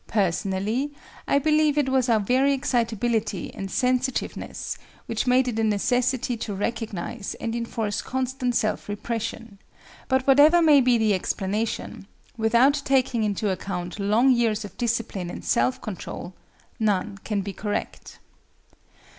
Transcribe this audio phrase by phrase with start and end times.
[0.07, 0.95] Personally,
[1.27, 6.55] I believe it was our very excitability and sensitiveness which made it a necessity to
[6.55, 9.59] recognize and enforce constant self repression;
[10.07, 15.43] but whatever may be the explanation, without taking into account long years of discipline in
[15.43, 16.33] self control,
[16.79, 18.17] none can be correct.